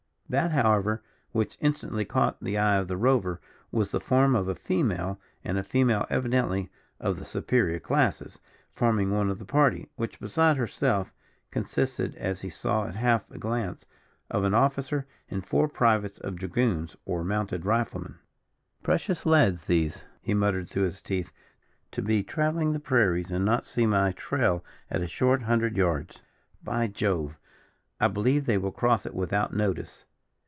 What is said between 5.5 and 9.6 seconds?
a female, evidently, of the superior classes, forming one of the